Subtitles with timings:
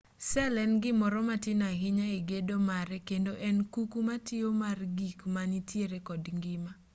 [0.27, 5.97] sel en gimoro matin ahinya e gedo mare kendo en kuku matiyo mar gik manitiere
[6.07, 6.71] kod ngima